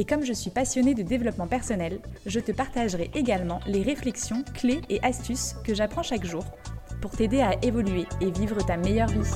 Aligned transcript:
Et 0.00 0.04
comme 0.04 0.24
je 0.24 0.32
suis 0.32 0.50
passionnée 0.50 0.94
de 0.94 1.02
développement 1.02 1.48
personnel, 1.48 1.98
je 2.24 2.38
te 2.38 2.52
partagerai 2.52 3.10
également 3.16 3.58
les 3.66 3.82
réflexions, 3.82 4.44
clés 4.54 4.80
et 4.88 5.02
astuces 5.02 5.56
que 5.64 5.74
j'apprends 5.74 6.04
chaque 6.04 6.24
jour 6.24 6.44
pour 7.02 7.10
t'aider 7.10 7.40
à 7.40 7.56
évoluer 7.64 8.06
et 8.20 8.30
vivre 8.30 8.64
ta 8.64 8.76
meilleure 8.76 9.08
vie. 9.08 9.28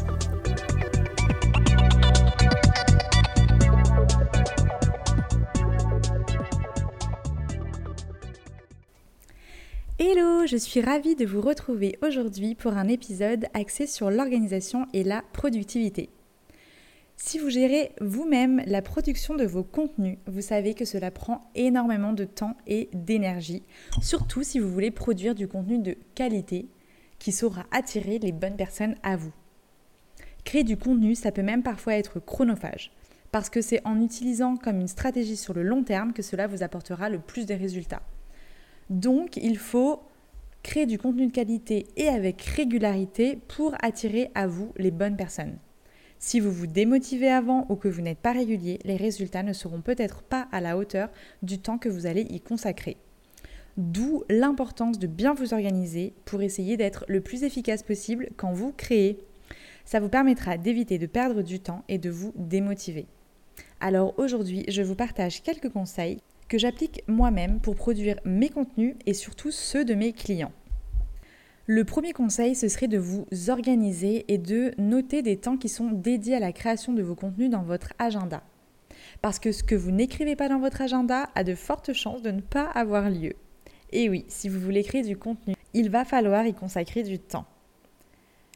Hello, 9.99 10.47
je 10.47 10.57
suis 10.57 10.81
ravie 10.81 11.17
de 11.17 11.27
vous 11.27 11.41
retrouver 11.41 11.99
aujourd'hui 12.03 12.55
pour 12.55 12.75
un 12.75 12.87
épisode 12.87 13.47
axé 13.53 13.89
sur 13.89 14.13
l'organisation 14.13 14.87
et 14.93 15.03
la 15.03 15.23
productivité. 15.33 16.09
Si 17.17 17.39
vous 17.39 17.51
gérez 17.51 17.93
vous-même 18.01 18.63
la 18.67 18.83
production 18.83 19.37
de 19.37 19.45
vos 19.45 19.63
contenus, 19.63 20.19
vous 20.27 20.41
savez 20.41 20.75
que 20.75 20.85
cela 20.85 21.11
prend 21.11 21.41
énormément 21.55 22.13
de 22.13 22.25
temps 22.25 22.57
et 22.67 22.89
d'énergie, 22.93 23.63
surtout 24.01 24.43
si 24.43 24.59
vous 24.59 24.69
voulez 24.69 24.91
produire 24.91 25.35
du 25.35 25.47
contenu 25.47 25.79
de 25.79 25.97
qualité 26.15 26.69
qui 27.19 27.31
saura 27.31 27.65
attirer 27.71 28.19
les 28.19 28.33
bonnes 28.33 28.57
personnes 28.57 28.97
à 29.03 29.17
vous. 29.17 29.33
Créer 30.45 30.65
du 30.65 30.77
contenu, 30.77 31.15
ça 31.15 31.31
peut 31.31 31.43
même 31.43 31.63
parfois 31.63 31.95
être 31.95 32.19
chronophage, 32.19 32.91
parce 33.31 33.49
que 33.49 33.61
c'est 33.61 33.87
en 33.87 34.01
utilisant 34.01 34.57
comme 34.57 34.81
une 34.81 34.89
stratégie 34.89 35.37
sur 35.37 35.55
le 35.55 35.63
long 35.63 35.85
terme 35.85 36.13
que 36.13 36.23
cela 36.23 36.49
vous 36.49 36.65
apportera 36.65 37.09
le 37.09 37.21
plus 37.21 37.47
de 37.47 37.55
résultats. 37.55 38.03
Donc, 38.91 39.37
il 39.37 39.57
faut 39.57 40.03
créer 40.65 40.87
du 40.87 40.99
contenu 40.99 41.29
de 41.29 41.33
qualité 41.33 41.87
et 41.97 42.09
avec 42.09 42.43
régularité 42.43 43.39
pour 43.49 43.75
attirer 43.83 44.31
à 44.35 44.47
vous 44.47 44.73
les 44.77 44.91
bonnes 44.91 45.17
personnes. 45.17 45.59
Si 46.25 46.39
vous 46.39 46.53
vous 46.53 46.69
démotivez 46.69 47.29
avant 47.29 47.67
ou 47.69 47.75
que 47.75 47.89
vous 47.89 48.01
n'êtes 48.01 48.21
pas 48.21 48.31
régulier, 48.31 48.79
les 48.85 48.95
résultats 48.95 49.43
ne 49.43 49.53
seront 49.53 49.81
peut-être 49.81 50.23
pas 50.23 50.47
à 50.53 50.61
la 50.61 50.79
hauteur 50.79 51.11
du 51.43 51.59
temps 51.59 51.79
que 51.79 51.89
vous 51.89 52.07
allez 52.07 52.23
y 52.31 52.41
consacrer. 52.41 52.97
D'où 53.77 54.23
l'importance 54.31 55.01
de 55.01 55.09
bien 55.09 55.35
vous 55.35 55.53
organiser 55.53 56.15
pour 56.25 56.41
essayer 56.41 56.77
d'être 56.77 57.05
le 57.09 57.23
plus 57.23 57.43
efficace 57.43 57.83
possible 57.83 58.29
quand 58.37 58.53
vous 58.53 58.71
créez. 58.71 59.19
Ça 59.85 59.99
vous 59.99 60.09
permettra 60.09 60.59
d'éviter 60.59 60.97
de 60.97 61.07
perdre 61.07 61.43
du 61.43 61.59
temps 61.59 61.83
et 61.89 61.99
de 61.99 62.09
vous 62.09 62.33
démotiver. 62.37 63.07
Alors 63.81 64.17
aujourd'hui, 64.17 64.65
je 64.69 64.83
vous 64.83 64.95
partage 64.95 65.43
quelques 65.43 65.71
conseils 65.71 66.21
que 66.47 66.57
j'applique 66.57 67.03
moi-même 67.09 67.59
pour 67.59 67.75
produire 67.75 68.21
mes 68.25 68.49
contenus 68.49 68.95
et 69.07 69.15
surtout 69.15 69.51
ceux 69.51 69.85
de 69.85 69.95
mes 69.95 70.13
clients. 70.13 70.53
Le 71.67 71.85
premier 71.85 72.13
conseil, 72.13 72.57
ce 72.57 72.67
serait 72.67 72.89
de 72.89 72.99
vous 72.99 73.25
organiser 73.49 74.25
et 74.27 74.37
de 74.37 74.73
noter 74.79 75.23
des 75.23 75.37
temps 75.37 75.57
qui 75.57 75.69
sont 75.69 75.93
dédiés 75.93 76.35
à 76.35 76.41
la 76.41 76.53
création 76.53 76.93
de 76.93 77.03
vos 77.03 77.15
contenus 77.15 77.51
dans 77.51 77.63
votre 77.63 77.93
agenda. 78.01 78.43
Parce 79.21 79.39
que 79.39 79.53
ce 79.53 79.63
que 79.63 79.77
vous 79.77 79.93
n'écrivez 79.93 80.35
pas 80.35 80.49
dans 80.49 80.59
votre 80.59 80.83
agenda 80.83 81.29
a 81.37 81.45
de 81.45 81.55
fortes 81.55 81.93
chances 81.93 82.23
de 82.23 82.33
ne 82.33 82.41
pas 82.41 82.65
avoir 82.65 83.09
lieu. 83.11 83.35
Et 83.93 84.09
oui, 84.09 84.25
si 84.27 84.49
vous 84.49 84.59
voulez 84.59 84.83
créer 84.83 85.03
du 85.03 85.17
contenu, 85.17 85.55
il 85.73 85.89
va 85.89 86.05
falloir 86.05 86.45
y 86.47 86.53
consacrer 86.53 87.05
du 87.05 87.21
temps. 87.21 87.47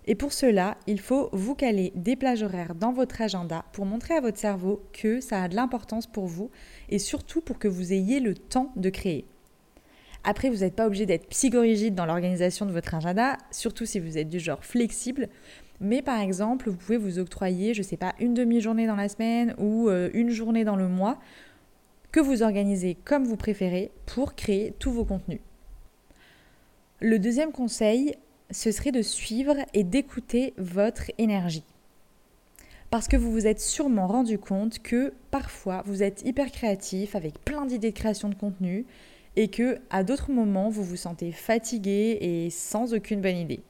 Et 0.09 0.17
pour 0.17 0.33
cela, 0.33 0.77
il 0.89 0.99
faut 1.01 1.29
vous 1.33 1.55
caler 1.55 1.93
des 1.95 2.17
plages 2.17 2.43
horaires 2.43 2.75
dans 2.75 2.93
votre 2.93 3.23
agenda 3.23 3.65
pour 3.73 3.87
montrer 3.87 4.15
à 4.15 4.21
votre 4.21 4.39
cerveau 4.39 4.83
que 4.93 5.21
ça 5.21 5.45
a 5.45 5.49
de 5.49 5.55
l'importance 5.55 6.09
pour 6.09 6.27
vous 6.27 6.51
et 6.89 6.99
surtout 6.99 7.41
pour 7.41 7.61
que 7.61 7.69
vous 7.69 7.93
ayez 7.93 8.19
le 8.19 8.35
temps 8.35 8.73
de 8.75 8.91
créer. 8.91 9.27
Après, 10.29 10.51
vous 10.51 10.57
n'êtes 10.57 10.75
pas 10.75 10.89
obligé 10.89 11.07
d'être 11.07 11.29
psychorigide 11.29 11.95
dans 11.95 12.05
l'organisation 12.05 12.67
de 12.67 12.73
votre 12.73 12.93
agenda, 12.97 13.39
surtout 13.53 13.87
si 13.87 14.01
vous 14.01 14.19
êtes 14.19 14.29
du 14.29 14.41
genre 14.41 14.65
flexible. 14.65 15.29
Mais 15.81 16.03
par 16.03 16.21
exemple, 16.21 16.69
vous 16.69 16.77
pouvez 16.77 16.97
vous 16.97 17.21
octroyer, 17.21 17.75
je 17.75 17.83
ne 17.83 17.87
sais 17.87 17.97
pas, 17.97 18.13
une 18.19 18.35
demi-journée 18.35 18.89
dans 18.89 18.97
la 18.97 19.09
semaine 19.09 19.55
ou 19.57 19.89
euh, 19.89 20.11
une 20.15 20.31
journée 20.31 20.65
dans 20.65 20.75
le 20.75 20.89
mois 20.89 21.21
que 22.11 22.19
vous 22.19 22.43
organisez 22.43 22.97
comme 23.05 23.25
vous 23.25 23.37
préférez 23.37 23.93
pour 24.05 24.35
créer 24.35 24.75
tous 24.81 24.91
vos 24.91 25.05
contenus. 25.05 25.39
Le 27.01 27.21
deuxième 27.21 27.53
conseil, 27.53 28.17
ce 28.51 28.73
serait 28.73 28.91
de 28.91 29.03
suivre 29.03 29.55
et 29.75 29.85
d'écouter 29.85 30.55
votre 30.59 31.13
énergie. 31.19 31.65
Parce 32.91 33.07
que 33.07 33.17
vous 33.17 33.31
vous 33.31 33.47
êtes 33.47 33.61
sûrement 33.61 34.09
rendu 34.09 34.41
compte 34.41 34.81
que 34.81 35.13
parfois 35.31 35.83
vous 35.87 36.03
êtes 36.03 36.23
hyper 36.27 36.51
créatif 36.51 37.15
avec 37.15 37.39
plein 37.45 37.65
d'idées 37.65 37.93
de 37.93 37.97
création 37.97 38.29
de 38.29 38.35
contenu 38.35 38.87
et 39.37 39.49
que 39.49 39.79
à 39.91 40.03
d'autres 40.03 40.31
moments 40.31 40.69
vous 40.69 40.83
vous 40.83 40.97
sentez 40.97 41.31
fatigué 41.33 42.19
et 42.21 42.51
sans 42.51 42.95
aucune 42.95 43.21
bonne 43.21 43.37
idée. 43.37 43.63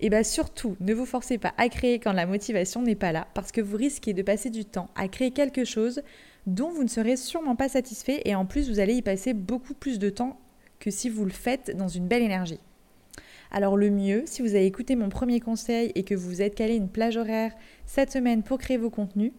Et 0.00 0.08
bien 0.08 0.22
surtout, 0.22 0.76
ne 0.80 0.94
vous 0.94 1.04
forcez 1.04 1.36
pas 1.36 1.52
à 1.58 1.68
créer 1.68 1.98
quand 1.98 2.12
la 2.12 2.26
motivation 2.26 2.82
n'est 2.82 2.94
pas 2.94 3.12
là, 3.12 3.28
parce 3.34 3.52
que 3.52 3.60
vous 3.60 3.76
risquez 3.76 4.14
de 4.14 4.22
passer 4.22 4.48
du 4.48 4.64
temps 4.64 4.88
à 4.96 5.08
créer 5.08 5.30
quelque 5.30 5.64
chose 5.64 6.02
dont 6.46 6.70
vous 6.70 6.82
ne 6.82 6.88
serez 6.88 7.16
sûrement 7.16 7.54
pas 7.54 7.68
satisfait 7.68 8.22
et 8.24 8.34
en 8.34 8.46
plus 8.46 8.70
vous 8.70 8.80
allez 8.80 8.94
y 8.94 9.02
passer 9.02 9.34
beaucoup 9.34 9.74
plus 9.74 9.98
de 9.98 10.08
temps 10.08 10.40
que 10.78 10.90
si 10.90 11.10
vous 11.10 11.26
le 11.26 11.30
faites 11.30 11.76
dans 11.76 11.88
une 11.88 12.08
belle 12.08 12.22
énergie. 12.22 12.60
Alors 13.50 13.76
le 13.76 13.90
mieux, 13.90 14.22
si 14.26 14.42
vous 14.42 14.54
avez 14.54 14.64
écouté 14.64 14.96
mon 14.96 15.08
premier 15.10 15.40
conseil 15.40 15.92
et 15.94 16.04
que 16.04 16.14
vous 16.14 16.40
êtes 16.40 16.54
calé 16.54 16.76
une 16.76 16.88
plage 16.88 17.16
horaire 17.16 17.52
cette 17.84 18.12
semaine 18.12 18.42
pour 18.42 18.58
créer 18.58 18.78
vos 18.78 18.90
contenus, 18.90 19.32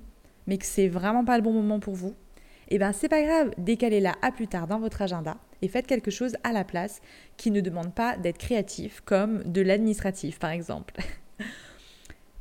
mais 0.45 0.57
que 0.57 0.65
c'est 0.65 0.89
vraiment 0.89 1.25
pas 1.25 1.37
le 1.37 1.43
bon 1.43 1.53
moment 1.53 1.79
pour 1.79 1.95
vous, 1.95 2.13
eh 2.73 2.77
bien 2.77 2.93
c'est 2.93 3.09
pas 3.09 3.21
grave, 3.21 3.51
décalez-la 3.57 4.15
à 4.21 4.31
plus 4.31 4.47
tard 4.47 4.65
dans 4.65 4.79
votre 4.79 5.01
agenda 5.01 5.37
et 5.61 5.67
faites 5.67 5.87
quelque 5.87 6.09
chose 6.09 6.37
à 6.43 6.53
la 6.53 6.63
place 6.63 7.01
qui 7.37 7.51
ne 7.51 7.61
demande 7.61 7.93
pas 7.93 8.17
d'être 8.17 8.37
créatif, 8.37 9.01
comme 9.05 9.43
de 9.43 9.61
l'administratif 9.61 10.39
par 10.39 10.51
exemple. 10.51 10.95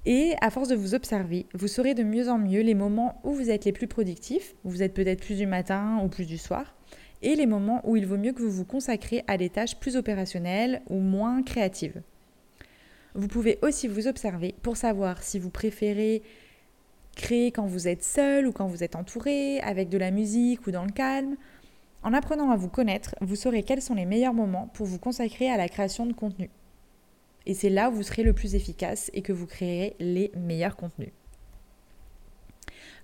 Et 0.06 0.32
à 0.40 0.48
force 0.48 0.68
de 0.68 0.76
vous 0.76 0.94
observer, 0.94 1.46
vous 1.52 1.68
saurez 1.68 1.92
de 1.92 2.02
mieux 2.02 2.30
en 2.30 2.38
mieux 2.38 2.62
les 2.62 2.74
moments 2.74 3.20
où 3.22 3.32
vous 3.32 3.50
êtes 3.50 3.66
les 3.66 3.72
plus 3.72 3.86
productifs, 3.86 4.54
vous 4.64 4.82
êtes 4.82 4.94
peut-être 4.94 5.20
plus 5.20 5.36
du 5.36 5.46
matin 5.46 6.00
ou 6.02 6.08
plus 6.08 6.24
du 6.24 6.38
soir, 6.38 6.74
et 7.20 7.34
les 7.34 7.44
moments 7.44 7.82
où 7.84 7.96
il 7.96 8.06
vaut 8.06 8.16
mieux 8.16 8.32
que 8.32 8.40
vous 8.40 8.50
vous 8.50 8.64
consacrez 8.64 9.22
à 9.26 9.36
des 9.36 9.50
tâches 9.50 9.76
plus 9.76 9.96
opérationnelles 9.96 10.80
ou 10.88 11.00
moins 11.00 11.42
créatives. 11.42 12.00
Vous 13.14 13.28
pouvez 13.28 13.58
aussi 13.60 13.88
vous 13.88 14.06
observer 14.06 14.54
pour 14.62 14.78
savoir 14.78 15.22
si 15.22 15.38
vous 15.38 15.50
préférez 15.50 16.22
créer 17.16 17.52
quand 17.52 17.66
vous 17.66 17.88
êtes 17.88 18.04
seul 18.04 18.46
ou 18.46 18.52
quand 18.52 18.66
vous 18.66 18.82
êtes 18.82 18.96
entouré, 18.96 19.60
avec 19.60 19.88
de 19.88 19.98
la 19.98 20.10
musique 20.10 20.66
ou 20.66 20.70
dans 20.70 20.84
le 20.84 20.92
calme. 20.92 21.36
En 22.02 22.14
apprenant 22.14 22.50
à 22.50 22.56
vous 22.56 22.68
connaître, 22.68 23.14
vous 23.20 23.36
saurez 23.36 23.62
quels 23.62 23.82
sont 23.82 23.94
les 23.94 24.06
meilleurs 24.06 24.34
moments 24.34 24.70
pour 24.74 24.86
vous 24.86 24.98
consacrer 24.98 25.50
à 25.50 25.56
la 25.56 25.68
création 25.68 26.06
de 26.06 26.12
contenu. 26.12 26.50
Et 27.46 27.54
c'est 27.54 27.70
là 27.70 27.90
où 27.90 27.94
vous 27.94 28.02
serez 28.02 28.22
le 28.22 28.32
plus 28.32 28.54
efficace 28.54 29.10
et 29.12 29.22
que 29.22 29.32
vous 29.32 29.46
créerez 29.46 29.96
les 29.98 30.30
meilleurs 30.36 30.76
contenus. 30.76 31.12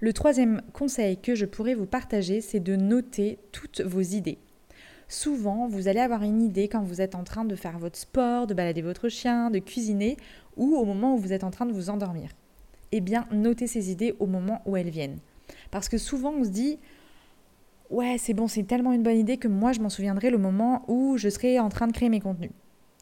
Le 0.00 0.12
troisième 0.12 0.62
conseil 0.72 1.18
que 1.18 1.34
je 1.34 1.46
pourrais 1.46 1.74
vous 1.74 1.86
partager, 1.86 2.40
c'est 2.40 2.60
de 2.60 2.76
noter 2.76 3.38
toutes 3.52 3.80
vos 3.80 4.00
idées. 4.00 4.38
Souvent, 5.08 5.68
vous 5.68 5.88
allez 5.88 6.00
avoir 6.00 6.22
une 6.22 6.42
idée 6.42 6.68
quand 6.68 6.82
vous 6.82 7.00
êtes 7.00 7.14
en 7.14 7.24
train 7.24 7.44
de 7.44 7.54
faire 7.54 7.78
votre 7.78 7.98
sport, 7.98 8.46
de 8.46 8.54
balader 8.54 8.82
votre 8.82 9.08
chien, 9.08 9.50
de 9.50 9.58
cuisiner 9.58 10.16
ou 10.56 10.76
au 10.76 10.84
moment 10.84 11.14
où 11.14 11.18
vous 11.18 11.32
êtes 11.32 11.44
en 11.44 11.50
train 11.50 11.66
de 11.66 11.72
vous 11.72 11.90
endormir 11.90 12.30
eh 12.92 13.00
bien, 13.00 13.26
notez 13.32 13.66
ces 13.66 13.90
idées 13.90 14.14
au 14.18 14.26
moment 14.26 14.62
où 14.66 14.76
elles 14.76 14.90
viennent. 14.90 15.18
Parce 15.70 15.88
que 15.88 15.98
souvent, 15.98 16.32
on 16.32 16.44
se 16.44 16.50
dit, 16.50 16.78
ouais, 17.90 18.16
c'est 18.18 18.34
bon, 18.34 18.48
c'est 18.48 18.64
tellement 18.64 18.92
une 18.92 19.02
bonne 19.02 19.18
idée 19.18 19.36
que 19.36 19.48
moi, 19.48 19.72
je 19.72 19.80
m'en 19.80 19.88
souviendrai 19.88 20.30
le 20.30 20.38
moment 20.38 20.84
où 20.88 21.16
je 21.16 21.28
serai 21.28 21.58
en 21.58 21.68
train 21.68 21.86
de 21.86 21.92
créer 21.92 22.08
mes 22.08 22.20
contenus. 22.20 22.52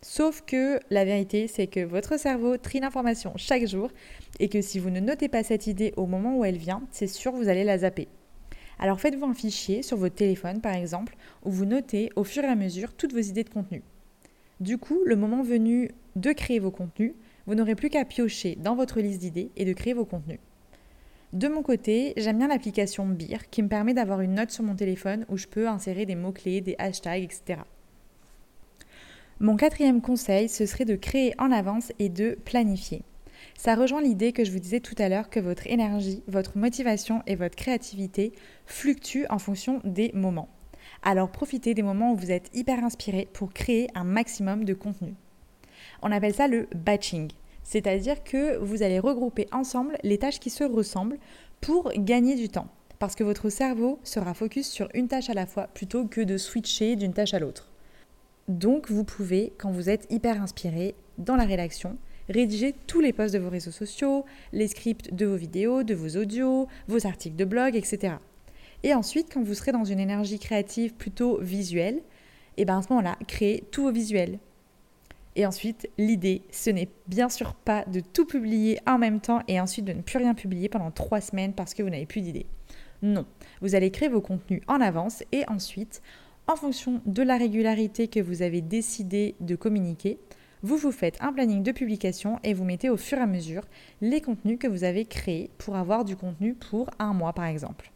Sauf 0.02 0.42
que 0.42 0.80
la 0.90 1.06
vérité, 1.06 1.48
c'est 1.48 1.66
que 1.66 1.82
votre 1.82 2.18
cerveau 2.18 2.58
trie 2.58 2.80
l'information 2.80 3.32
chaque 3.36 3.66
jour 3.66 3.90
et 4.38 4.50
que 4.50 4.60
si 4.60 4.78
vous 4.78 4.90
ne 4.90 5.00
notez 5.00 5.28
pas 5.28 5.42
cette 5.42 5.66
idée 5.66 5.94
au 5.96 6.06
moment 6.06 6.36
où 6.36 6.44
elle 6.44 6.58
vient, 6.58 6.82
c'est 6.90 7.06
sûr, 7.06 7.32
vous 7.32 7.48
allez 7.48 7.64
la 7.64 7.78
zapper. 7.78 8.08
Alors 8.78 9.00
faites-vous 9.00 9.24
un 9.24 9.32
fichier 9.32 9.82
sur 9.82 9.96
votre 9.96 10.14
téléphone, 10.14 10.60
par 10.60 10.74
exemple, 10.74 11.16
où 11.44 11.50
vous 11.50 11.64
notez 11.64 12.10
au 12.16 12.24
fur 12.24 12.44
et 12.44 12.48
à 12.48 12.54
mesure 12.54 12.92
toutes 12.92 13.14
vos 13.14 13.20
idées 13.20 13.44
de 13.44 13.48
contenu. 13.48 13.82
Du 14.60 14.76
coup, 14.76 14.98
le 15.06 15.16
moment 15.16 15.42
venu 15.42 15.90
de 16.16 16.32
créer 16.32 16.58
vos 16.58 16.70
contenus, 16.70 17.14
vous 17.46 17.54
n'aurez 17.54 17.74
plus 17.74 17.90
qu'à 17.90 18.04
piocher 18.04 18.56
dans 18.60 18.74
votre 18.74 19.00
liste 19.00 19.20
d'idées 19.20 19.50
et 19.56 19.64
de 19.64 19.72
créer 19.72 19.92
vos 19.92 20.04
contenus. 20.04 20.40
De 21.32 21.48
mon 21.48 21.62
côté, 21.62 22.12
j'aime 22.16 22.38
bien 22.38 22.48
l'application 22.48 23.06
Beer 23.06 23.50
qui 23.50 23.62
me 23.62 23.68
permet 23.68 23.92
d'avoir 23.92 24.20
une 24.20 24.34
note 24.34 24.52
sur 24.52 24.62
mon 24.62 24.76
téléphone 24.76 25.26
où 25.28 25.36
je 25.36 25.48
peux 25.48 25.68
insérer 25.68 26.06
des 26.06 26.14
mots-clés, 26.14 26.60
des 26.60 26.76
hashtags, 26.78 27.24
etc. 27.24 27.60
Mon 29.40 29.56
quatrième 29.56 30.00
conseil, 30.00 30.48
ce 30.48 30.64
serait 30.64 30.84
de 30.84 30.94
créer 30.94 31.34
en 31.38 31.50
avance 31.50 31.90
et 31.98 32.08
de 32.08 32.38
planifier. 32.44 33.02
Ça 33.58 33.74
rejoint 33.74 34.00
l'idée 34.00 34.32
que 34.32 34.44
je 34.44 34.52
vous 34.52 34.60
disais 34.60 34.78
tout 34.78 34.94
à 34.98 35.08
l'heure 35.08 35.28
que 35.28 35.40
votre 35.40 35.66
énergie, 35.66 36.22
votre 36.28 36.56
motivation 36.56 37.20
et 37.26 37.34
votre 37.34 37.56
créativité 37.56 38.32
fluctuent 38.64 39.26
en 39.28 39.40
fonction 39.40 39.80
des 39.84 40.12
moments. 40.14 40.48
Alors 41.02 41.30
profitez 41.30 41.74
des 41.74 41.82
moments 41.82 42.12
où 42.12 42.16
vous 42.16 42.30
êtes 42.30 42.48
hyper 42.54 42.84
inspiré 42.84 43.28
pour 43.32 43.52
créer 43.52 43.88
un 43.96 44.04
maximum 44.04 44.64
de 44.64 44.74
contenu. 44.74 45.14
On 46.02 46.12
appelle 46.12 46.34
ça 46.34 46.48
le 46.48 46.68
batching, 46.74 47.30
c'est-à-dire 47.62 48.22
que 48.24 48.56
vous 48.58 48.82
allez 48.82 48.98
regrouper 48.98 49.46
ensemble 49.52 49.96
les 50.02 50.18
tâches 50.18 50.40
qui 50.40 50.50
se 50.50 50.64
ressemblent 50.64 51.18
pour 51.60 51.92
gagner 51.96 52.36
du 52.36 52.48
temps, 52.48 52.68
parce 52.98 53.14
que 53.14 53.24
votre 53.24 53.48
cerveau 53.48 53.98
sera 54.04 54.34
focus 54.34 54.68
sur 54.68 54.88
une 54.94 55.08
tâche 55.08 55.30
à 55.30 55.34
la 55.34 55.46
fois 55.46 55.68
plutôt 55.68 56.06
que 56.06 56.20
de 56.20 56.36
switcher 56.36 56.96
d'une 56.96 57.14
tâche 57.14 57.34
à 57.34 57.38
l'autre. 57.38 57.70
Donc 58.48 58.90
vous 58.90 59.04
pouvez, 59.04 59.52
quand 59.58 59.70
vous 59.70 59.88
êtes 59.88 60.06
hyper 60.10 60.42
inspiré 60.42 60.94
dans 61.16 61.36
la 61.36 61.44
rédaction, 61.44 61.96
rédiger 62.28 62.74
tous 62.86 63.00
les 63.00 63.12
posts 63.12 63.34
de 63.34 63.38
vos 63.38 63.50
réseaux 63.50 63.70
sociaux, 63.70 64.24
les 64.52 64.68
scripts 64.68 65.14
de 65.14 65.26
vos 65.26 65.36
vidéos, 65.36 65.82
de 65.82 65.94
vos 65.94 66.18
audios, 66.18 66.68
vos 66.88 67.06
articles 67.06 67.36
de 67.36 67.44
blog, 67.44 67.76
etc. 67.76 68.14
Et 68.82 68.94
ensuite, 68.94 69.32
quand 69.32 69.42
vous 69.42 69.54
serez 69.54 69.72
dans 69.72 69.84
une 69.84 70.00
énergie 70.00 70.38
créative 70.38 70.94
plutôt 70.94 71.38
visuelle, 71.40 72.02
et 72.56 72.62
eh 72.62 72.64
bien 72.66 72.78
à 72.78 72.82
ce 72.82 72.88
moment-là, 72.90 73.16
créez 73.26 73.64
tous 73.72 73.82
vos 73.82 73.92
visuels. 73.92 74.38
Et 75.36 75.46
ensuite, 75.46 75.90
l'idée, 75.98 76.42
ce 76.52 76.70
n'est 76.70 76.88
bien 77.08 77.28
sûr 77.28 77.54
pas 77.54 77.84
de 77.86 78.00
tout 78.00 78.24
publier 78.24 78.78
en 78.86 78.98
même 78.98 79.20
temps 79.20 79.42
et 79.48 79.60
ensuite 79.60 79.84
de 79.84 79.92
ne 79.92 80.02
plus 80.02 80.18
rien 80.18 80.34
publier 80.34 80.68
pendant 80.68 80.90
trois 80.90 81.20
semaines 81.20 81.52
parce 81.52 81.74
que 81.74 81.82
vous 81.82 81.90
n'avez 81.90 82.06
plus 82.06 82.20
d'idées. 82.20 82.46
Non, 83.02 83.26
vous 83.60 83.74
allez 83.74 83.90
créer 83.90 84.08
vos 84.08 84.20
contenus 84.20 84.62
en 84.68 84.80
avance 84.80 85.24
et 85.32 85.44
ensuite, 85.48 86.02
en 86.46 86.56
fonction 86.56 87.00
de 87.04 87.22
la 87.22 87.36
régularité 87.36 88.08
que 88.08 88.20
vous 88.20 88.42
avez 88.42 88.60
décidé 88.60 89.34
de 89.40 89.56
communiquer, 89.56 90.18
vous 90.62 90.76
vous 90.76 90.92
faites 90.92 91.18
un 91.20 91.32
planning 91.32 91.62
de 91.62 91.72
publication 91.72 92.38
et 92.42 92.54
vous 92.54 92.64
mettez 92.64 92.88
au 92.88 92.96
fur 92.96 93.18
et 93.18 93.22
à 93.22 93.26
mesure 93.26 93.64
les 94.00 94.22
contenus 94.22 94.58
que 94.58 94.66
vous 94.66 94.84
avez 94.84 95.04
créés 95.04 95.50
pour 95.58 95.76
avoir 95.76 96.04
du 96.04 96.16
contenu 96.16 96.54
pour 96.54 96.88
un 96.98 97.12
mois 97.12 97.34
par 97.34 97.44
exemple. 97.44 97.90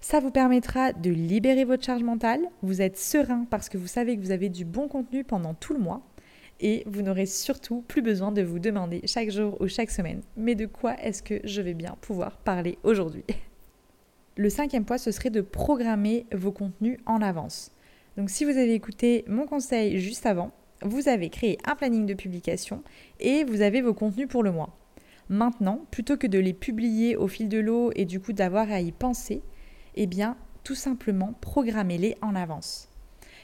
Ça 0.00 0.18
vous 0.18 0.30
permettra 0.30 0.92
de 0.92 1.10
libérer 1.10 1.64
votre 1.64 1.84
charge 1.84 2.02
mentale, 2.02 2.40
vous 2.62 2.80
êtes 2.80 2.98
serein 2.98 3.46
parce 3.50 3.68
que 3.68 3.78
vous 3.78 3.86
savez 3.86 4.16
que 4.16 4.22
vous 4.22 4.32
avez 4.32 4.48
du 4.48 4.64
bon 4.64 4.88
contenu 4.88 5.22
pendant 5.22 5.54
tout 5.54 5.74
le 5.74 5.78
mois 5.78 6.02
et 6.60 6.84
vous 6.86 7.02
n'aurez 7.02 7.26
surtout 7.26 7.82
plus 7.88 8.02
besoin 8.02 8.32
de 8.32 8.42
vous 8.42 8.58
demander 8.58 9.02
chaque 9.06 9.30
jour 9.30 9.56
ou 9.60 9.68
chaque 9.68 9.90
semaine 9.90 10.22
mais 10.36 10.54
de 10.54 10.66
quoi 10.66 10.94
est-ce 11.02 11.22
que 11.22 11.40
je 11.44 11.62
vais 11.62 11.74
bien 11.74 11.96
pouvoir 12.00 12.36
parler 12.38 12.78
aujourd'hui? 12.82 13.24
Le 14.36 14.48
cinquième 14.48 14.84
point, 14.84 14.96
ce 14.96 15.10
serait 15.10 15.30
de 15.30 15.42
programmer 15.42 16.24
vos 16.32 16.52
contenus 16.52 16.98
en 17.04 17.20
avance. 17.20 17.72
Donc 18.16 18.30
si 18.30 18.44
vous 18.44 18.50
avez 18.56 18.74
écouté 18.74 19.24
mon 19.28 19.46
conseil 19.46 19.98
juste 19.98 20.24
avant, 20.24 20.52
vous 20.82 21.08
avez 21.08 21.28
créé 21.28 21.58
un 21.66 21.74
planning 21.74 22.06
de 22.06 22.14
publication 22.14 22.82
et 23.18 23.44
vous 23.44 23.60
avez 23.60 23.82
vos 23.82 23.92
contenus 23.92 24.28
pour 24.28 24.42
le 24.42 24.52
mois. 24.52 24.76
Maintenant, 25.28 25.84
plutôt 25.90 26.16
que 26.16 26.26
de 26.26 26.38
les 26.38 26.54
publier 26.54 27.16
au 27.16 27.28
fil 27.28 27.48
de 27.48 27.58
l'eau 27.58 27.92
et 27.94 28.04
du 28.04 28.20
coup 28.20 28.32
d'avoir 28.32 28.70
à 28.70 28.80
y 28.80 28.92
penser, 28.92 29.42
eh 29.94 30.06
bien, 30.06 30.36
tout 30.64 30.74
simplement, 30.74 31.34
programmez-les 31.40 32.16
en 32.22 32.34
avance. 32.34 32.89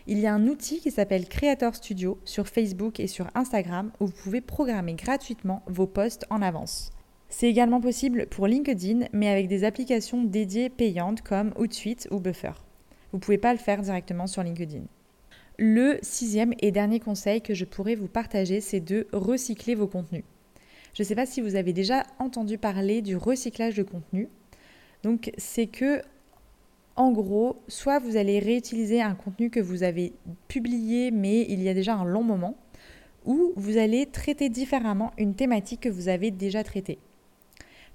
Il 0.09 0.21
y 0.21 0.27
a 0.27 0.35
un 0.35 0.47
outil 0.47 0.79
qui 0.79 0.93
s'appelle 0.93 1.29
Creator 1.29 1.75
Studio 1.75 2.21
sur 2.25 2.47
Facebook 2.47 3.01
et 3.01 3.09
sur 3.09 3.27
Instagram 3.35 3.91
où 3.99 4.07
vous 4.07 4.13
pouvez 4.13 4.41
programmer 4.41 4.95
gratuitement 4.95 5.63
vos 5.67 5.89
posts 5.89 6.27
en 6.31 6.43
avance. 6.43 6.91
C'est 7.29 7.49
également 7.49 7.81
possible 7.81 8.27
pour 8.27 8.47
LinkedIn, 8.47 9.09
mais 9.13 9.29
avec 9.29 9.49
des 9.49 9.65
applications 9.65 10.23
dédiées 10.23 10.71
payantes 10.71 11.23
comme 11.23 11.53
Outsuite 11.59 12.07
ou 12.13 12.21
Buffer. 12.21 12.53
Vous 13.11 13.19
ne 13.19 13.21
pouvez 13.21 13.39
pas 13.39 13.53
le 13.53 13.59
faire 13.59 13.83
directement 13.83 14.29
sur 14.29 14.45
LinkedIn. 14.45 14.85
Le 15.59 15.99
sixième 16.03 16.55
et 16.61 16.71
dernier 16.71 17.01
conseil 17.01 17.41
que 17.41 17.55
je 17.55 17.65
pourrais 17.65 17.97
vous 17.97 18.07
partager, 18.07 18.61
c'est 18.61 18.79
de 18.79 19.09
recycler 19.13 19.75
vos 19.75 19.89
contenus. 19.89 20.25
Je 20.95 21.03
ne 21.03 21.07
sais 21.09 21.17
pas 21.17 21.27
si 21.27 21.41
vous 21.41 21.57
avez 21.57 21.73
déjà 21.73 22.05
entendu 22.21 22.59
parler 22.59 23.03
du 23.03 23.17
recyclage 23.17 23.75
de 23.75 23.83
contenu. 23.83 24.29
Donc, 25.03 25.33
c'est 25.37 25.67
que, 25.67 26.01
en 26.97 27.13
gros, 27.13 27.63
soit 27.69 27.99
vous 27.99 28.17
allez 28.17 28.39
réutiliser 28.39 29.03
un 29.03 29.15
contenu 29.15 29.51
que 29.51 29.61
vous 29.61 29.83
avez 29.83 30.15
publié, 30.49 31.11
mais 31.11 31.43
il 31.49 31.63
y 31.63 31.69
a 31.69 31.75
déjà 31.75 31.95
un 31.95 32.05
long 32.05 32.23
moment, 32.23 32.57
ou 33.27 33.53
vous 33.57 33.77
allez 33.77 34.07
traiter 34.07 34.49
différemment 34.49 35.13
une 35.19 35.35
thématique 35.35 35.81
que 35.83 35.89
vous 35.89 36.09
avez 36.09 36.31
déjà 36.31 36.65
traitée. 36.65 36.99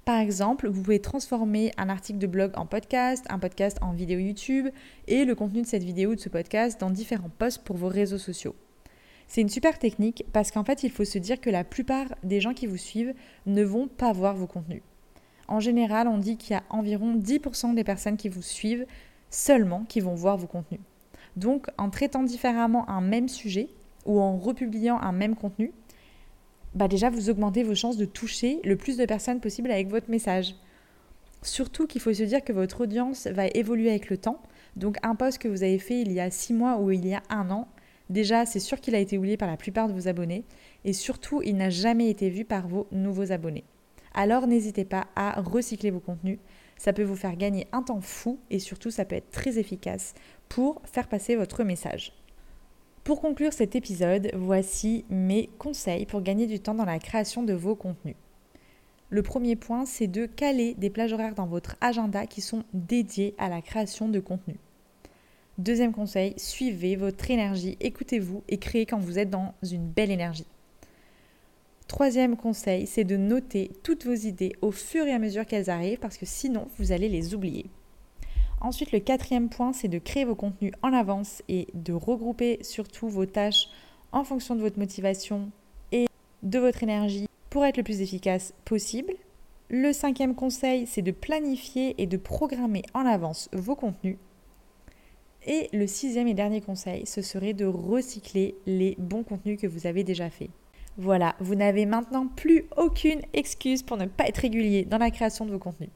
Par 0.04 0.18
exemple, 0.18 0.68
vous 0.68 0.82
pouvez 0.82 1.00
transformer 1.00 1.72
un 1.76 1.88
article 1.88 2.18
de 2.18 2.26
blog 2.26 2.52
en 2.56 2.66
podcast, 2.66 3.24
un 3.28 3.38
podcast 3.38 3.78
en 3.82 3.92
vidéo 3.92 4.18
YouTube 4.18 4.68
et 5.06 5.24
le 5.24 5.34
contenu 5.34 5.62
de 5.62 5.66
cette 5.66 5.84
vidéo 5.84 6.10
ou 6.10 6.14
de 6.16 6.20
ce 6.20 6.28
podcast 6.28 6.80
dans 6.80 6.90
différents 6.90 7.30
posts 7.38 7.62
pour 7.62 7.76
vos 7.76 7.88
réseaux 7.88 8.18
sociaux. 8.18 8.56
C'est 9.28 9.40
une 9.40 9.48
super 9.48 9.78
technique 9.78 10.24
parce 10.32 10.50
qu'en 10.50 10.64
fait, 10.64 10.82
il 10.82 10.90
faut 10.90 11.04
se 11.04 11.18
dire 11.18 11.40
que 11.40 11.50
la 11.50 11.64
plupart 11.64 12.14
des 12.24 12.40
gens 12.40 12.52
qui 12.52 12.66
vous 12.66 12.76
suivent 12.76 13.14
ne 13.46 13.62
vont 13.62 13.86
pas 13.86 14.12
voir 14.12 14.34
vos 14.34 14.48
contenus. 14.48 14.82
En 15.48 15.60
général, 15.60 16.08
on 16.08 16.18
dit 16.18 16.36
qu'il 16.36 16.54
y 16.54 16.56
a 16.56 16.62
environ 16.70 17.16
10% 17.16 17.74
des 17.74 17.84
personnes 17.84 18.16
qui 18.16 18.28
vous 18.28 18.42
suivent 18.42 18.86
seulement 19.30 19.84
qui 19.88 20.00
vont 20.00 20.14
voir 20.14 20.36
vos 20.36 20.46
contenus. 20.46 20.80
Donc, 21.36 21.66
en 21.78 21.90
traitant 21.90 22.22
différemment 22.22 22.88
un 22.88 23.00
même 23.00 23.28
sujet 23.28 23.68
ou 24.04 24.20
en 24.20 24.36
republiant 24.36 24.98
un 25.00 25.12
même 25.12 25.34
contenu, 25.34 25.72
bah 26.74 26.88
déjà 26.88 27.10
vous 27.10 27.30
augmentez 27.30 27.62
vos 27.62 27.74
chances 27.74 27.96
de 27.96 28.04
toucher 28.04 28.60
le 28.64 28.76
plus 28.76 28.96
de 28.96 29.04
personnes 29.04 29.40
possible 29.40 29.70
avec 29.70 29.88
votre 29.88 30.10
message. 30.10 30.54
Surtout 31.42 31.86
qu'il 31.86 32.00
faut 32.00 32.14
se 32.14 32.22
dire 32.22 32.44
que 32.44 32.52
votre 32.52 32.82
audience 32.82 33.26
va 33.26 33.46
évoluer 33.48 33.90
avec 33.90 34.08
le 34.08 34.16
temps. 34.16 34.40
Donc 34.76 34.96
un 35.02 35.14
post 35.14 35.38
que 35.38 35.48
vous 35.48 35.62
avez 35.62 35.78
fait 35.78 36.00
il 36.00 36.12
y 36.12 36.20
a 36.20 36.30
six 36.30 36.54
mois 36.54 36.78
ou 36.78 36.90
il 36.90 37.06
y 37.06 37.14
a 37.14 37.22
un 37.28 37.50
an, 37.50 37.68
déjà 38.08 38.46
c'est 38.46 38.60
sûr 38.60 38.80
qu'il 38.80 38.94
a 38.94 38.98
été 38.98 39.18
oublié 39.18 39.36
par 39.36 39.48
la 39.48 39.56
plupart 39.56 39.88
de 39.88 39.92
vos 39.92 40.08
abonnés 40.08 40.44
et 40.84 40.92
surtout 40.92 41.42
il 41.42 41.56
n'a 41.56 41.68
jamais 41.68 42.08
été 42.08 42.30
vu 42.30 42.44
par 42.44 42.68
vos 42.68 42.86
nouveaux 42.90 43.32
abonnés. 43.32 43.64
Alors 44.14 44.46
n'hésitez 44.46 44.84
pas 44.84 45.06
à 45.16 45.40
recycler 45.40 45.90
vos 45.90 46.00
contenus. 46.00 46.38
Ça 46.76 46.92
peut 46.92 47.04
vous 47.04 47.16
faire 47.16 47.36
gagner 47.36 47.66
un 47.72 47.82
temps 47.82 48.00
fou 48.00 48.38
et 48.50 48.58
surtout 48.58 48.90
ça 48.90 49.04
peut 49.04 49.16
être 49.16 49.30
très 49.30 49.58
efficace 49.58 50.14
pour 50.48 50.82
faire 50.84 51.08
passer 51.08 51.36
votre 51.36 51.64
message. 51.64 52.12
Pour 53.04 53.20
conclure 53.20 53.52
cet 53.52 53.74
épisode, 53.74 54.30
voici 54.34 55.04
mes 55.10 55.48
conseils 55.58 56.06
pour 56.06 56.22
gagner 56.22 56.46
du 56.46 56.60
temps 56.60 56.74
dans 56.74 56.84
la 56.84 56.98
création 56.98 57.42
de 57.42 57.52
vos 57.52 57.74
contenus. 57.74 58.16
Le 59.10 59.22
premier 59.22 59.56
point, 59.56 59.84
c'est 59.86 60.06
de 60.06 60.24
caler 60.24 60.74
des 60.74 60.88
plages 60.88 61.12
horaires 61.12 61.34
dans 61.34 61.46
votre 61.46 61.76
agenda 61.80 62.26
qui 62.26 62.40
sont 62.40 62.64
dédiées 62.72 63.34
à 63.38 63.48
la 63.48 63.60
création 63.60 64.08
de 64.08 64.20
contenu. 64.20 64.56
Deuxième 65.58 65.92
conseil, 65.92 66.32
suivez 66.38 66.96
votre 66.96 67.30
énergie, 67.30 67.76
écoutez-vous 67.80 68.42
et 68.48 68.56
créez 68.56 68.86
quand 68.86 68.98
vous 68.98 69.18
êtes 69.18 69.28
dans 69.28 69.54
une 69.62 69.86
belle 69.86 70.10
énergie. 70.10 70.46
Troisième 71.88 72.36
conseil, 72.36 72.86
c'est 72.86 73.04
de 73.04 73.16
noter 73.16 73.70
toutes 73.82 74.06
vos 74.06 74.14
idées 74.14 74.54
au 74.62 74.70
fur 74.70 75.06
et 75.06 75.12
à 75.12 75.18
mesure 75.18 75.46
qu'elles 75.46 75.70
arrivent 75.70 75.98
parce 75.98 76.16
que 76.16 76.26
sinon 76.26 76.68
vous 76.78 76.92
allez 76.92 77.08
les 77.08 77.34
oublier. 77.34 77.66
Ensuite, 78.60 78.92
le 78.92 79.00
quatrième 79.00 79.48
point, 79.48 79.72
c'est 79.72 79.88
de 79.88 79.98
créer 79.98 80.24
vos 80.24 80.36
contenus 80.36 80.72
en 80.82 80.92
avance 80.92 81.42
et 81.48 81.66
de 81.74 81.92
regrouper 81.92 82.58
surtout 82.62 83.08
vos 83.08 83.26
tâches 83.26 83.68
en 84.12 84.24
fonction 84.24 84.54
de 84.54 84.60
votre 84.60 84.78
motivation 84.78 85.50
et 85.90 86.06
de 86.42 86.58
votre 86.58 86.82
énergie 86.82 87.26
pour 87.50 87.64
être 87.64 87.76
le 87.76 87.82
plus 87.82 88.00
efficace 88.00 88.54
possible. 88.64 89.14
Le 89.68 89.92
cinquième 89.92 90.34
conseil, 90.34 90.86
c'est 90.86 91.02
de 91.02 91.10
planifier 91.10 92.00
et 92.00 92.06
de 92.06 92.16
programmer 92.16 92.82
en 92.94 93.04
avance 93.04 93.48
vos 93.52 93.74
contenus. 93.74 94.16
Et 95.44 95.68
le 95.72 95.88
sixième 95.88 96.28
et 96.28 96.34
dernier 96.34 96.60
conseil, 96.60 97.04
ce 97.04 97.20
serait 97.20 97.54
de 97.54 97.64
recycler 97.64 98.54
les 98.66 98.94
bons 98.98 99.24
contenus 99.24 99.58
que 99.60 99.66
vous 99.66 99.88
avez 99.88 100.04
déjà 100.04 100.30
faits. 100.30 100.50
Voilà, 100.98 101.34
vous 101.40 101.54
n'avez 101.54 101.86
maintenant 101.86 102.26
plus 102.26 102.64
aucune 102.76 103.22
excuse 103.32 103.82
pour 103.82 103.96
ne 103.96 104.06
pas 104.06 104.26
être 104.26 104.38
régulier 104.38 104.84
dans 104.84 104.98
la 104.98 105.10
création 105.10 105.46
de 105.46 105.50
vos 105.50 105.58
contenus. 105.58 105.90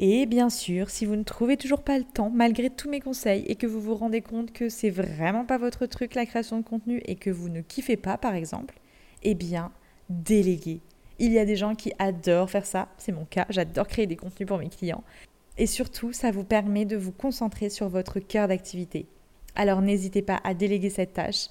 Et 0.00 0.26
bien 0.26 0.48
sûr, 0.48 0.90
si 0.90 1.06
vous 1.06 1.16
ne 1.16 1.24
trouvez 1.24 1.56
toujours 1.56 1.82
pas 1.82 1.98
le 1.98 2.04
temps, 2.04 2.30
malgré 2.30 2.70
tous 2.70 2.88
mes 2.88 3.00
conseils, 3.00 3.44
et 3.46 3.56
que 3.56 3.66
vous 3.66 3.80
vous 3.80 3.96
rendez 3.96 4.20
compte 4.20 4.52
que 4.52 4.68
c'est 4.68 4.90
vraiment 4.90 5.44
pas 5.44 5.58
votre 5.58 5.86
truc 5.86 6.14
la 6.14 6.26
création 6.26 6.58
de 6.58 6.64
contenu 6.64 7.02
et 7.04 7.16
que 7.16 7.30
vous 7.30 7.48
ne 7.48 7.62
kiffez 7.62 7.96
pas 7.96 8.16
par 8.16 8.34
exemple, 8.34 8.78
eh 9.24 9.34
bien, 9.34 9.72
déléguez. 10.08 10.80
Il 11.18 11.32
y 11.32 11.38
a 11.40 11.44
des 11.44 11.56
gens 11.56 11.74
qui 11.74 11.92
adorent 11.98 12.50
faire 12.50 12.66
ça, 12.66 12.88
c'est 12.96 13.10
mon 13.10 13.24
cas, 13.24 13.46
j'adore 13.48 13.88
créer 13.88 14.06
des 14.06 14.14
contenus 14.14 14.46
pour 14.46 14.58
mes 14.58 14.68
clients. 14.68 15.02
Et 15.56 15.66
surtout, 15.66 16.12
ça 16.12 16.30
vous 16.30 16.44
permet 16.44 16.84
de 16.84 16.96
vous 16.96 17.10
concentrer 17.10 17.68
sur 17.68 17.88
votre 17.88 18.20
cœur 18.20 18.46
d'activité. 18.46 19.06
Alors 19.56 19.82
n'hésitez 19.82 20.22
pas 20.22 20.40
à 20.44 20.54
déléguer 20.54 20.90
cette 20.90 21.14
tâche 21.14 21.48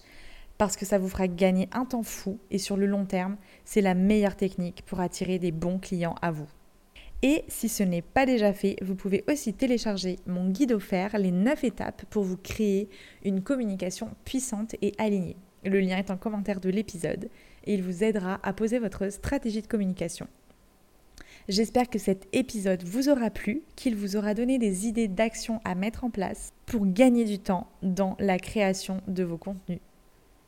parce 0.57 0.75
que 0.75 0.85
ça 0.85 0.97
vous 0.97 1.09
fera 1.09 1.27
gagner 1.27 1.69
un 1.71 1.85
temps 1.85 2.03
fou 2.03 2.39
et 2.51 2.57
sur 2.57 2.77
le 2.77 2.85
long 2.85 3.05
terme, 3.05 3.37
c'est 3.65 3.81
la 3.81 3.93
meilleure 3.93 4.35
technique 4.35 4.83
pour 4.85 4.99
attirer 4.99 5.39
des 5.39 5.51
bons 5.51 5.79
clients 5.79 6.15
à 6.21 6.31
vous. 6.31 6.47
Et 7.23 7.43
si 7.47 7.67
ce 7.67 7.81
n'est 7.81 8.03
pas 8.03 8.27
déjà 8.27 8.53
fait, 8.53 8.75
vous 8.81 8.95
pouvez 8.95 9.23
aussi 9.27 9.53
télécharger 9.53 10.17
mon 10.27 10.49
guide 10.49 10.71
offert, 10.71 11.17
les 11.17 11.31
9 11.31 11.63
étapes 11.63 12.05
pour 12.09 12.23
vous 12.23 12.37
créer 12.37 12.89
une 13.25 13.41
communication 13.41 14.11
puissante 14.23 14.75
et 14.81 14.93
alignée. 14.99 15.37
Le 15.63 15.79
lien 15.79 15.97
est 15.97 16.11
en 16.11 16.17
commentaire 16.17 16.59
de 16.59 16.69
l'épisode 16.69 17.29
et 17.65 17.73
il 17.73 17.81
vous 17.81 18.03
aidera 18.03 18.39
à 18.43 18.53
poser 18.53 18.77
votre 18.77 19.09
stratégie 19.09 19.63
de 19.63 19.67
communication. 19.67 20.27
J'espère 21.49 21.89
que 21.89 21.97
cet 21.97 22.27
épisode 22.33 22.83
vous 22.83 23.09
aura 23.09 23.29
plu, 23.29 23.63
qu'il 23.75 23.95
vous 23.95 24.15
aura 24.15 24.33
donné 24.33 24.59
des 24.59 24.85
idées 24.85 25.07
d'action 25.07 25.59
à 25.63 25.75
mettre 25.75 26.03
en 26.03 26.09
place 26.09 26.51
pour 26.65 26.85
gagner 26.85 27.25
du 27.25 27.39
temps 27.39 27.67
dans 27.81 28.15
la 28.19 28.37
création 28.37 29.01
de 29.07 29.23
vos 29.23 29.37
contenus. 29.37 29.79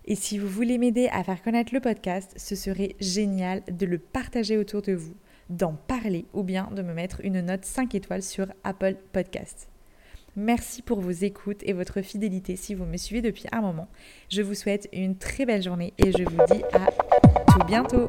Et 0.09 0.15
si 0.15 0.39
vous 0.39 0.47
voulez 0.47 0.79
m'aider 0.79 1.07
à 1.11 1.23
faire 1.23 1.41
connaître 1.43 1.71
le 1.71 1.79
podcast, 1.79 2.33
ce 2.35 2.55
serait 2.55 2.95
génial 2.99 3.61
de 3.71 3.85
le 3.85 3.99
partager 3.99 4.57
autour 4.57 4.81
de 4.81 4.93
vous 4.93 5.13
d'en 5.51 5.73
parler 5.73 6.25
ou 6.33 6.41
bien 6.41 6.69
de 6.75 6.81
me 6.81 6.93
mettre 6.93 7.21
une 7.23 7.41
note 7.41 7.63
5 7.63 7.93
étoiles 7.93 8.23
sur 8.23 8.47
Apple 8.63 8.95
Podcast. 9.13 9.69
Merci 10.35 10.81
pour 10.81 10.99
vos 10.99 11.11
écoutes 11.11 11.61
et 11.61 11.73
votre 11.73 12.01
fidélité 12.01 12.55
si 12.55 12.73
vous 12.73 12.85
me 12.85 12.97
suivez 12.97 13.21
depuis 13.21 13.45
un 13.51 13.61
moment. 13.61 13.87
Je 14.29 14.41
vous 14.41 14.55
souhaite 14.55 14.89
une 14.93 15.15
très 15.15 15.45
belle 15.45 15.61
journée 15.61 15.93
et 15.99 16.11
je 16.11 16.23
vous 16.23 16.55
dis 16.55 16.63
à 16.73 16.87
tout 17.51 17.65
bientôt. 17.67 18.07